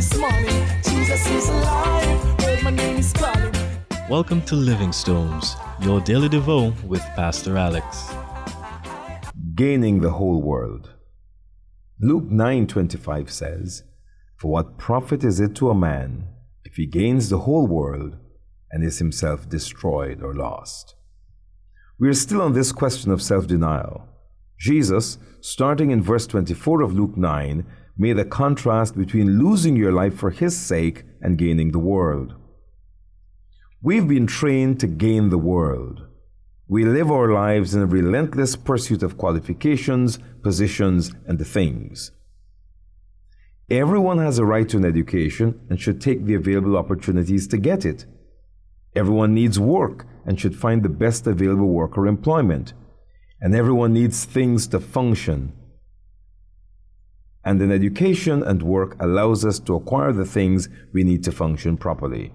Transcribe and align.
this 0.00 0.16
morning. 0.16 0.66
Jesus 0.82 1.28
is 1.28 1.48
alive. 1.50 2.40
Lord, 2.40 2.62
my 2.62 2.70
name 2.70 2.96
is 2.96 3.12
calling. 3.12 3.52
Welcome 4.08 4.40
to 4.46 4.54
Living 4.54 4.92
Stones, 4.92 5.56
your 5.82 6.00
daily 6.00 6.30
devo 6.30 6.72
with 6.84 7.02
Pastor 7.16 7.58
Alex. 7.58 8.10
Gaining 9.54 10.00
the 10.00 10.12
whole 10.12 10.40
world. 10.40 10.94
Luke 12.00 12.30
9:25 12.30 13.30
says, 13.30 13.82
"For 14.38 14.50
what 14.50 14.78
profit 14.78 15.22
is 15.22 15.38
it 15.38 15.54
to 15.56 15.68
a 15.68 15.74
man 15.74 16.28
if 16.64 16.76
he 16.76 16.86
gains 16.86 17.28
the 17.28 17.40
whole 17.40 17.66
world 17.66 18.16
and 18.70 18.82
is 18.82 19.00
himself 19.00 19.50
destroyed 19.50 20.22
or 20.22 20.34
lost?" 20.34 20.94
We 21.98 22.08
are 22.08 22.14
still 22.24 22.40
on 22.40 22.54
this 22.54 22.72
question 22.72 23.12
of 23.12 23.20
self-denial. 23.20 24.08
Jesus, 24.58 25.18
starting 25.42 25.90
in 25.90 26.00
verse 26.02 26.26
24 26.26 26.80
of 26.80 26.94
Luke 26.94 27.18
9, 27.18 27.66
made 28.00 28.16
the 28.16 28.24
contrast 28.24 28.96
between 28.96 29.38
losing 29.38 29.76
your 29.76 29.92
life 29.92 30.14
for 30.14 30.30
his 30.30 30.58
sake 30.58 31.04
and 31.20 31.36
gaining 31.36 31.70
the 31.70 31.78
world. 31.78 32.34
We've 33.82 34.08
been 34.08 34.26
trained 34.26 34.80
to 34.80 34.86
gain 34.86 35.28
the 35.28 35.36
world. 35.36 36.06
We 36.66 36.86
live 36.86 37.10
our 37.10 37.30
lives 37.30 37.74
in 37.74 37.82
a 37.82 37.86
relentless 37.86 38.56
pursuit 38.56 39.02
of 39.02 39.18
qualifications, 39.18 40.18
positions, 40.42 41.12
and 41.26 41.46
things. 41.46 42.10
Everyone 43.68 44.16
has 44.16 44.38
a 44.38 44.46
right 44.46 44.68
to 44.70 44.78
an 44.78 44.86
education 44.86 45.60
and 45.68 45.78
should 45.78 46.00
take 46.00 46.24
the 46.24 46.34
available 46.34 46.78
opportunities 46.78 47.46
to 47.48 47.58
get 47.58 47.84
it. 47.84 48.06
Everyone 48.96 49.34
needs 49.34 49.60
work 49.60 50.06
and 50.24 50.40
should 50.40 50.56
find 50.56 50.82
the 50.82 50.88
best 50.88 51.26
available 51.26 51.68
work 51.68 51.98
or 51.98 52.06
employment. 52.06 52.72
And 53.42 53.54
everyone 53.54 53.92
needs 53.92 54.24
things 54.24 54.66
to 54.68 54.80
function. 54.80 55.52
And 57.44 57.62
an 57.62 57.72
education 57.72 58.42
and 58.42 58.62
work 58.62 58.96
allows 59.00 59.44
us 59.44 59.58
to 59.60 59.74
acquire 59.74 60.12
the 60.12 60.26
things 60.26 60.68
we 60.92 61.04
need 61.04 61.24
to 61.24 61.32
function 61.32 61.76
properly. 61.76 62.32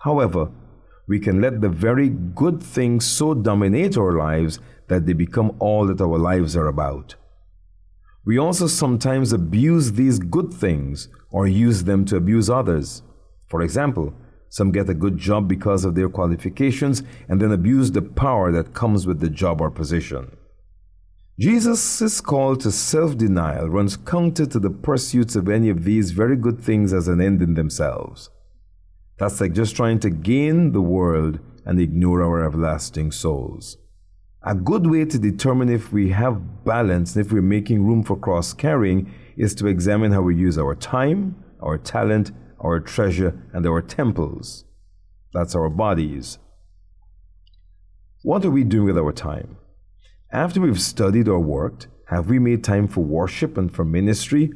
However, 0.00 0.50
we 1.06 1.20
can 1.20 1.40
let 1.40 1.60
the 1.60 1.68
very 1.68 2.08
good 2.08 2.62
things 2.62 3.04
so 3.04 3.34
dominate 3.34 3.96
our 3.96 4.12
lives 4.12 4.58
that 4.88 5.06
they 5.06 5.12
become 5.12 5.56
all 5.58 5.86
that 5.86 6.00
our 6.00 6.18
lives 6.18 6.56
are 6.56 6.66
about. 6.66 7.14
We 8.24 8.38
also 8.38 8.66
sometimes 8.66 9.32
abuse 9.32 9.92
these 9.92 10.18
good 10.18 10.52
things 10.52 11.08
or 11.30 11.46
use 11.46 11.84
them 11.84 12.04
to 12.06 12.16
abuse 12.16 12.48
others. 12.48 13.02
For 13.48 13.62
example, 13.62 14.14
some 14.48 14.70
get 14.70 14.88
a 14.88 14.94
good 14.94 15.16
job 15.16 15.48
because 15.48 15.84
of 15.84 15.94
their 15.94 16.08
qualifications 16.08 17.02
and 17.28 17.40
then 17.40 17.50
abuse 17.50 17.90
the 17.90 18.02
power 18.02 18.52
that 18.52 18.74
comes 18.74 19.06
with 19.06 19.20
the 19.20 19.30
job 19.30 19.60
or 19.60 19.70
position. 19.70 20.36
Jesus' 21.42 22.20
call 22.20 22.54
to 22.54 22.70
self 22.70 23.16
denial 23.16 23.68
runs 23.68 23.96
counter 23.96 24.46
to 24.46 24.60
the 24.60 24.70
pursuits 24.70 25.34
of 25.34 25.48
any 25.48 25.70
of 25.70 25.82
these 25.82 26.12
very 26.12 26.36
good 26.36 26.60
things 26.62 26.92
as 26.92 27.08
an 27.08 27.20
end 27.20 27.42
in 27.42 27.54
themselves. 27.54 28.30
That's 29.18 29.40
like 29.40 29.52
just 29.52 29.74
trying 29.74 29.98
to 30.00 30.10
gain 30.10 30.70
the 30.70 30.80
world 30.80 31.40
and 31.66 31.80
ignore 31.80 32.22
our 32.22 32.44
everlasting 32.44 33.10
souls. 33.10 33.76
A 34.44 34.54
good 34.54 34.86
way 34.86 35.04
to 35.04 35.18
determine 35.18 35.68
if 35.68 35.92
we 35.92 36.10
have 36.10 36.64
balance 36.64 37.16
and 37.16 37.26
if 37.26 37.32
we're 37.32 37.42
making 37.42 37.84
room 37.84 38.04
for 38.04 38.16
cross 38.16 38.52
carrying 38.52 39.12
is 39.36 39.52
to 39.56 39.66
examine 39.66 40.12
how 40.12 40.22
we 40.22 40.36
use 40.36 40.56
our 40.56 40.76
time, 40.76 41.42
our 41.60 41.76
talent, 41.76 42.30
our 42.60 42.78
treasure, 42.78 43.36
and 43.52 43.66
our 43.66 43.82
temples. 43.82 44.64
That's 45.32 45.56
our 45.56 45.68
bodies. 45.68 46.38
What 48.22 48.44
are 48.44 48.50
we 48.52 48.62
doing 48.62 48.86
with 48.86 48.96
our 48.98 49.10
time? 49.10 49.56
After 50.32 50.60
we've 50.60 50.80
studied 50.80 51.28
or 51.28 51.40
worked, 51.40 51.88
have 52.06 52.30
we 52.30 52.38
made 52.38 52.64
time 52.64 52.88
for 52.88 53.02
worship 53.02 53.58
and 53.58 53.72
for 53.72 53.84
ministry? 53.84 54.50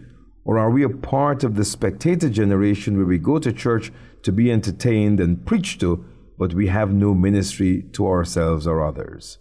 Or 0.44 0.58
are 0.58 0.70
we 0.70 0.82
a 0.82 0.88
part 0.88 1.44
of 1.44 1.56
the 1.56 1.64
spectator 1.64 2.30
generation 2.30 2.96
where 2.96 3.06
we 3.06 3.18
go 3.18 3.38
to 3.38 3.52
church 3.52 3.92
to 4.22 4.32
be 4.32 4.50
entertained 4.50 5.20
and 5.20 5.46
preached 5.46 5.80
to, 5.80 6.04
but 6.38 6.52
we 6.52 6.66
have 6.66 6.92
no 6.92 7.14
ministry 7.14 7.84
to 7.92 8.06
ourselves 8.08 8.66
or 8.66 8.84
others. 8.84 9.38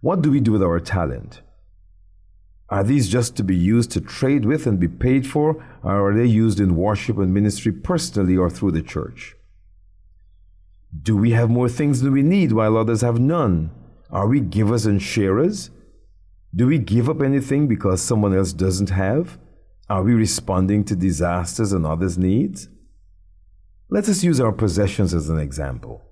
What 0.00 0.22
do 0.22 0.30
we 0.30 0.40
do 0.40 0.52
with 0.52 0.62
our 0.62 0.78
talent? 0.78 1.42
Are 2.68 2.84
these 2.84 3.08
just 3.08 3.36
to 3.36 3.42
be 3.42 3.56
used 3.56 3.90
to 3.92 4.00
trade 4.00 4.44
with 4.44 4.66
and 4.66 4.78
be 4.78 4.88
paid 4.88 5.26
for, 5.26 5.64
or 5.82 6.10
are 6.10 6.14
they 6.14 6.24
used 6.24 6.60
in 6.60 6.76
worship 6.76 7.18
and 7.18 7.34
ministry 7.34 7.72
personally 7.72 8.36
or 8.36 8.48
through 8.48 8.72
the 8.72 8.82
church? 8.82 9.34
Do 11.02 11.16
we 11.16 11.32
have 11.32 11.50
more 11.50 11.68
things 11.68 12.00
than 12.00 12.12
we 12.12 12.22
need 12.22 12.52
while 12.52 12.76
others 12.76 13.00
have 13.00 13.18
none? 13.18 13.70
Are 14.12 14.28
we 14.28 14.40
givers 14.40 14.84
and 14.84 15.00
sharers? 15.00 15.70
Do 16.54 16.66
we 16.66 16.78
give 16.78 17.08
up 17.08 17.22
anything 17.22 17.66
because 17.66 18.02
someone 18.02 18.36
else 18.36 18.52
doesn't 18.52 18.90
have? 18.90 19.38
Are 19.88 20.02
we 20.02 20.12
responding 20.12 20.84
to 20.84 20.94
disasters 20.94 21.72
and 21.72 21.86
others' 21.86 22.18
needs? 22.18 22.68
Let 23.88 24.10
us 24.10 24.22
use 24.22 24.38
our 24.38 24.52
possessions 24.52 25.14
as 25.14 25.30
an 25.30 25.38
example. 25.38 26.02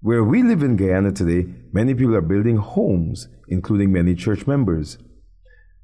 Where 0.00 0.24
we 0.24 0.42
live 0.42 0.64
in 0.64 0.74
Guyana 0.74 1.12
today, 1.12 1.46
many 1.72 1.94
people 1.94 2.16
are 2.16 2.20
building 2.20 2.56
homes, 2.56 3.28
including 3.46 3.92
many 3.92 4.16
church 4.16 4.48
members. 4.48 4.98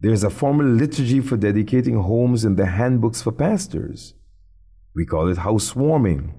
There 0.01 0.13
is 0.13 0.25
a 0.25 0.31
formal 0.31 0.67
liturgy 0.67 1.21
for 1.21 1.37
dedicating 1.37 1.95
homes 1.95 2.45
in 2.45 2.57
the 2.57 2.67
handbooks 2.67 3.23
for 3.23 3.31
pastors. 3.31 4.15
We 4.97 5.07
call 5.07 5.29
it 5.29 5.39
housewarming. 5.39 6.35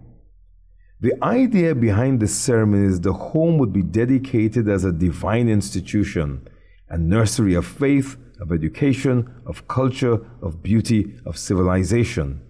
The 1.01 1.13
idea 1.23 1.75
behind 1.75 2.19
this 2.19 2.35
ceremony 2.35 2.87
is 2.87 3.01
the 3.01 3.13
home 3.13 3.57
would 3.57 3.73
be 3.73 3.83
dedicated 3.83 4.69
as 4.69 4.83
a 4.83 4.91
divine 4.91 5.49
institution, 5.49 6.47
a 6.89 6.97
nursery 6.97 7.53
of 7.53 7.65
faith 7.65 8.17
of 8.39 8.51
education, 8.51 9.33
of 9.45 9.67
culture, 9.67 10.19
of 10.41 10.61
beauty, 10.61 11.15
of 11.25 11.37
civilization. 11.37 12.41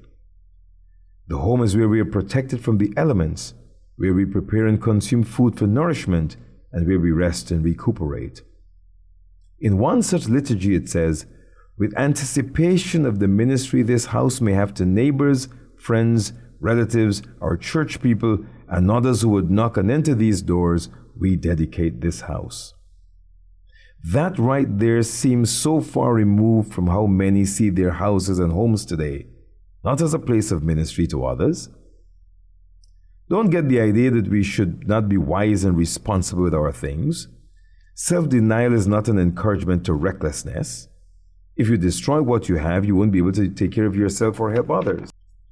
The 1.27 1.37
home 1.37 1.63
is 1.63 1.75
where 1.75 1.89
we 1.89 1.99
are 1.99 2.05
protected 2.05 2.63
from 2.63 2.77
the 2.77 2.93
elements, 2.97 3.53
where 3.95 4.13
we 4.13 4.25
prepare 4.25 4.67
and 4.67 4.81
consume 4.81 5.23
food 5.23 5.57
for 5.57 5.67
nourishment, 5.67 6.37
and 6.71 6.87
where 6.87 6.99
we 6.99 7.11
rest 7.11 7.51
and 7.51 7.63
recuperate. 7.63 8.41
In 9.59 9.77
one 9.77 10.01
such 10.01 10.27
liturgy, 10.27 10.75
it 10.75 10.89
says, 10.89 11.25
with 11.77 11.97
anticipation 11.97 13.05
of 13.05 13.19
the 13.19 13.27
ministry 13.27 13.81
this 13.81 14.07
house 14.07 14.39
may 14.39 14.53
have 14.53 14.73
to 14.75 14.85
neighbors, 14.85 15.47
friends, 15.77 16.33
relatives, 16.59 17.21
our 17.41 17.57
church 17.57 18.01
people, 18.01 18.45
and 18.67 18.89
others 18.89 19.21
who 19.21 19.29
would 19.29 19.51
knock 19.51 19.77
and 19.77 19.91
enter 19.91 20.15
these 20.15 20.41
doors, 20.41 20.89
we 21.17 21.35
dedicate 21.35 22.01
this 22.01 22.21
house. 22.21 22.73
That 24.03 24.37
right 24.37 24.67
there 24.69 25.01
seems 25.01 25.49
so 25.49 25.81
far 25.81 26.13
removed 26.13 26.73
from 26.73 26.87
how 26.87 27.07
many 27.07 27.45
see 27.45 27.69
their 27.69 27.91
houses 27.91 28.37
and 28.37 28.51
homes 28.51 28.85
today, 28.85 29.27
not 29.83 30.01
as 30.01 30.13
a 30.13 30.19
place 30.19 30.51
of 30.51 30.63
ministry 30.63 31.07
to 31.07 31.25
others. 31.25 31.69
Don't 33.29 33.49
get 33.49 33.67
the 33.67 33.79
idea 33.79 34.11
that 34.11 34.27
we 34.27 34.43
should 34.43 34.87
not 34.87 35.09
be 35.09 35.17
wise 35.17 35.63
and 35.63 35.75
responsible 35.75 36.43
with 36.43 36.53
our 36.53 36.71
things. 36.71 37.27
Self 37.95 38.29
denial 38.29 38.73
is 38.73 38.87
not 38.87 39.07
an 39.07 39.17
encouragement 39.17 39.85
to 39.85 39.93
recklessness. 39.93 40.87
If 41.55 41.69
you 41.69 41.77
destroy 41.77 42.21
what 42.21 42.49
you 42.49 42.57
have, 42.57 42.85
you 42.85 42.95
won't 42.95 43.11
be 43.11 43.19
able 43.19 43.31
to 43.31 43.49
take 43.49 43.71
care 43.71 43.85
of 43.85 43.95
yourself 43.95 44.39
or 44.39 44.51
help 44.51 44.69
others. 44.69 45.09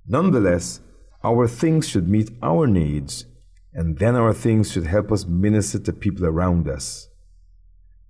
Nonetheless, 0.08 0.82
our 1.24 1.48
things 1.48 1.88
should 1.88 2.10
meet 2.10 2.32
our 2.42 2.68
needs, 2.68 3.26
and 3.74 3.98
then 3.98 4.16
our 4.16 4.34
things 4.34 4.72
should 4.72 4.86
help 4.86 5.12
us 5.12 5.26
minister 5.26 5.80
to 5.80 5.94
people 5.94 6.26
around 6.26 6.68
us. 6.68 7.10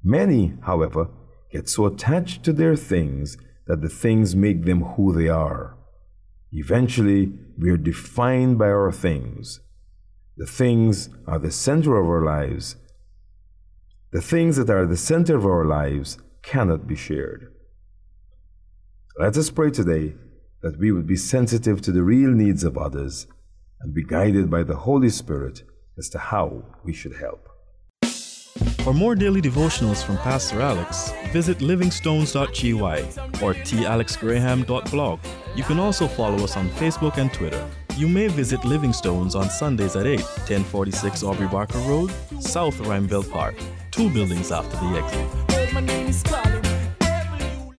Many, 0.03 0.55
however, 0.63 1.09
get 1.51 1.69
so 1.69 1.85
attached 1.85 2.43
to 2.43 2.53
their 2.53 2.75
things 2.75 3.37
that 3.67 3.81
the 3.81 3.89
things 3.89 4.35
make 4.35 4.65
them 4.65 4.81
who 4.81 5.13
they 5.13 5.29
are. 5.29 5.77
Eventually, 6.51 7.31
we 7.57 7.69
are 7.69 7.77
defined 7.77 8.57
by 8.57 8.67
our 8.67 8.91
things. 8.91 9.59
The 10.35 10.45
things 10.45 11.09
are 11.27 11.39
the 11.39 11.51
center 11.51 11.97
of 11.97 12.07
our 12.07 12.23
lives. 12.23 12.75
The 14.11 14.21
things 14.21 14.57
that 14.57 14.69
are 14.69 14.85
the 14.85 14.97
center 14.97 15.35
of 15.35 15.45
our 15.45 15.65
lives 15.65 16.17
cannot 16.41 16.87
be 16.87 16.95
shared. 16.95 17.53
Let 19.17 19.37
us 19.37 19.49
pray 19.49 19.69
today 19.69 20.15
that 20.63 20.79
we 20.79 20.91
would 20.91 21.05
be 21.05 21.15
sensitive 21.15 21.81
to 21.81 21.91
the 21.91 22.01
real 22.01 22.31
needs 22.31 22.63
of 22.63 22.77
others 22.77 23.27
and 23.81 23.93
be 23.93 24.03
guided 24.03 24.49
by 24.49 24.63
the 24.63 24.77
Holy 24.77 25.09
Spirit 25.09 25.63
as 25.97 26.09
to 26.09 26.17
how 26.17 26.63
we 26.83 26.93
should 26.93 27.15
help. 27.17 27.49
For 28.83 28.93
more 28.93 29.15
daily 29.15 29.41
devotionals 29.41 30.03
from 30.03 30.17
Pastor 30.17 30.61
Alex, 30.61 31.11
visit 31.31 31.59
livingstones.gy 31.59 32.73
or 33.43 33.53
talexgraham.blog. 33.53 35.19
You 35.55 35.63
can 35.63 35.79
also 35.79 36.07
follow 36.07 36.43
us 36.43 36.57
on 36.57 36.69
Facebook 36.71 37.17
and 37.17 37.31
Twitter. 37.31 37.65
You 37.97 38.07
may 38.07 38.27
visit 38.27 38.61
Livingstones 38.61 39.35
on 39.35 39.49
Sundays 39.49 39.95
at 39.95 40.07
8, 40.07 40.19
1046 40.19 41.23
Aubrey 41.23 41.47
Barker 41.47 41.77
Road, 41.79 42.11
South 42.39 42.75
Ruimveldt 42.79 43.29
Park, 43.29 43.55
two 43.91 44.09
buildings 44.09 44.51
after 44.51 44.77
the 44.77 44.97
exit. 44.97 46.42